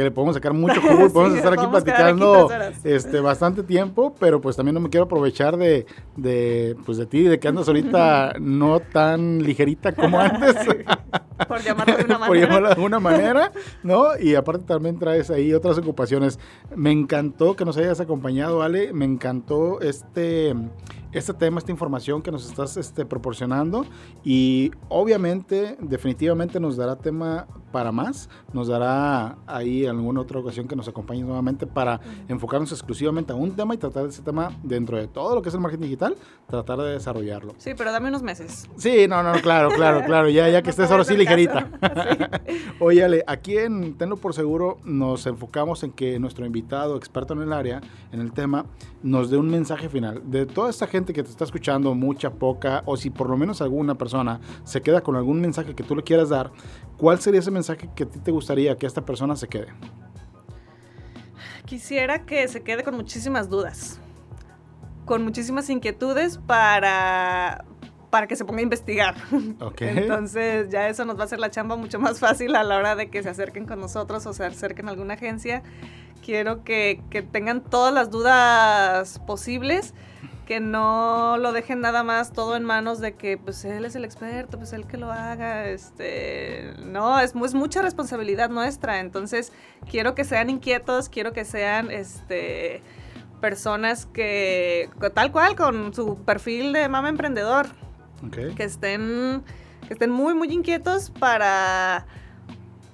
[0.00, 2.48] que le podemos sacar mucho jugo podemos estar aquí platicando
[2.84, 5.84] este bastante tiempo, pero pues también no me quiero aprovechar de,
[6.16, 10.56] de pues de ti, de que andas ahorita no tan ligerita como antes.
[11.48, 12.28] Por llamarlo de una manera.
[12.28, 14.18] Por llamarlo de alguna manera, ¿no?
[14.18, 16.38] Y aparte también traes ahí otras ocupaciones.
[16.76, 18.92] Me encantó que nos hayas acompañado, Ale.
[18.92, 20.54] Me encantó este
[21.12, 23.84] este tema, esta información que nos estás este, proporcionando
[24.24, 30.76] y obviamente, definitivamente nos dará tema para más, nos dará ahí alguna otra ocasión que
[30.76, 35.08] nos acompañes nuevamente para enfocarnos exclusivamente a un tema y tratar ese tema dentro de
[35.08, 36.16] todo lo que es el marketing digital,
[36.48, 37.54] tratar de desarrollarlo.
[37.58, 38.68] Sí, pero dame unos meses.
[38.76, 41.68] Sí, no, no, claro, claro, claro, ya, ya que estés ahora sí ligerita.
[42.80, 47.52] Óyale, aquí en Tenlo por Seguro nos enfocamos en que nuestro invitado, experto en el
[47.52, 47.80] área,
[48.12, 48.66] en el tema,
[49.02, 52.82] nos dé un mensaje final de toda esta gente que te está escuchando, mucha, poca,
[52.86, 56.02] o si por lo menos alguna persona se queda con algún mensaje que tú le
[56.02, 56.52] quieras dar,
[56.96, 59.68] ¿cuál sería ese mensaje que a ti te gustaría que esta persona se quede?
[61.64, 64.00] Quisiera que se quede con muchísimas dudas,
[65.04, 67.64] con muchísimas inquietudes para,
[68.10, 69.14] para que se ponga a investigar.
[69.80, 72.96] Entonces ya eso nos va a hacer la chamba mucho más fácil a la hora
[72.96, 75.62] de que se acerquen con nosotros o se acerquen a alguna agencia.
[76.24, 79.94] Quiero que, que tengan todas las dudas posibles
[80.50, 84.04] que no lo dejen nada más todo en manos de que pues él es el
[84.04, 89.52] experto, pues él que lo haga, este, no, es, es mucha responsabilidad nuestra, entonces
[89.88, 92.82] quiero que sean inquietos, quiero que sean, este,
[93.40, 97.68] personas que, tal cual, con su perfil de mama emprendedor,
[98.32, 99.44] que estén,
[99.86, 102.08] que estén muy, muy inquietos para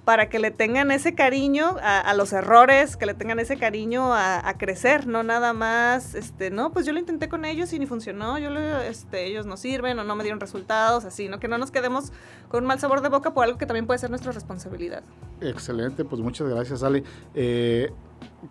[0.06, 4.54] para que le tengan ese cariño a, los errores, que le tengan ese cariño a,
[4.56, 8.38] crecer, no nada más, este, no, pues yo lo intenté con ellos y ni funcionó,
[8.38, 11.40] yo este, ellos no sirven o no me dieron resultados, así, ¿no?
[11.40, 12.12] Que no nos quedemos
[12.48, 15.02] con un mal sabor de boca por algo que también puede ser nuestra responsabilidad.
[15.40, 17.02] Excelente, pues muchas gracias, Ale.
[17.34, 17.90] Eh,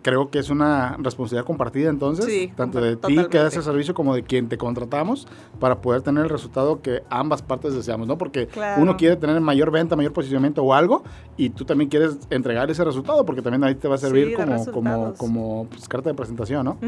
[0.02, 4.14] creo que es una responsabilidad compartida entonces, tanto de ti que das el servicio como
[4.14, 5.26] de quien te contratamos
[5.58, 8.18] para poder tener el resultado que ambas partes deseamos, ¿no?
[8.18, 8.48] Porque
[8.78, 11.02] uno quiere tener mayor venta, mayor posicionamiento o algo
[11.36, 14.66] y tú también quieres entregar ese resultado porque también ahí te va a servir como,
[14.66, 16.78] como, como pues, carta de presentación, ¿no?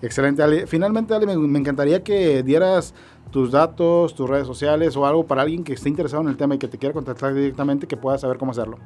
[0.00, 0.66] Excelente, Ale.
[0.66, 2.94] Finalmente, Ale, me, encantaría que dieras
[3.30, 6.54] tus datos, tus redes sociales o algo para alguien que esté interesado en el tema
[6.54, 8.78] y que te quiera contactar directamente que pueda saber cómo hacerlo.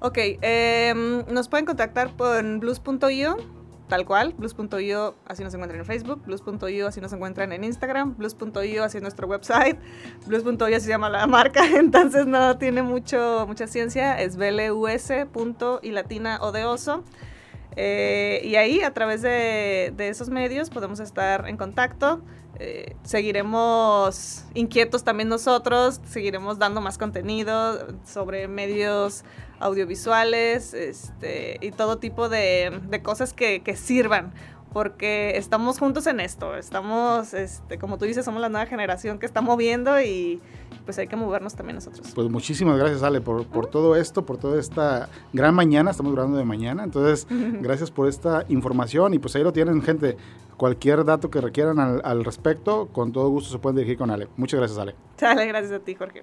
[0.00, 3.36] Ok, em, nos pueden contactar por blues.io,
[3.88, 8.84] tal cual, blues.io, así nos encuentran en Facebook, blues.io, así nos encuentran en Instagram, blues.io,
[8.84, 9.78] así es nuestro website,
[10.26, 15.10] blues.io, así se llama la marca, entonces no tiene mucho, mucha ciencia, es blus.
[15.82, 17.02] y latina o de oso.
[17.78, 22.22] Eh, y ahí, a través de, de, esos medios, podemos estar en contacto.
[22.58, 29.24] Eh, seguiremos inquietos también nosotros, seguiremos dando más contenido sobre medios
[29.60, 34.32] audiovisuales este, y todo tipo de, cosas que, sirvan
[34.76, 39.24] porque estamos juntos en esto, estamos, este, como tú dices, somos la nueva generación que
[39.24, 40.38] está moviendo y
[40.84, 42.12] pues hay que movernos también nosotros.
[42.14, 46.36] Pues muchísimas gracias Ale por, por todo esto, por toda esta gran mañana, estamos grabando
[46.36, 47.26] de mañana, entonces
[47.62, 50.18] gracias por esta información y pues ahí lo tienen gente,
[50.58, 54.28] cualquier dato que requieran al, al respecto, con todo gusto se pueden dirigir con Ale.
[54.36, 54.94] Muchas gracias Ale.
[55.18, 56.22] Dale, gracias a ti Jorge.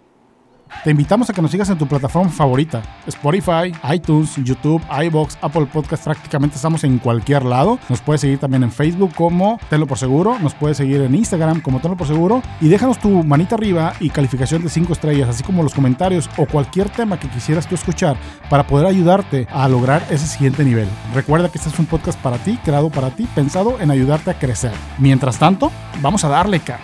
[0.83, 5.65] Te invitamos a que nos sigas en tu plataforma favorita, Spotify, iTunes, YouTube, iBox, Apple
[5.65, 7.79] Podcast, prácticamente estamos en cualquier lado.
[7.87, 11.61] Nos puedes seguir también en Facebook como Tenlo por Seguro, nos puedes seguir en Instagram
[11.61, 15.43] como Tenlo por Seguro y déjanos tu manita arriba y calificación de 5 estrellas, así
[15.43, 18.17] como los comentarios o cualquier tema que quisieras tú escuchar
[18.49, 20.89] para poder ayudarte a lograr ese siguiente nivel.
[21.13, 24.37] Recuerda que este es un podcast para ti, creado para ti, pensado en ayudarte a
[24.37, 24.73] crecer.
[24.97, 25.71] Mientras tanto,
[26.01, 26.81] vamos a darle, cara.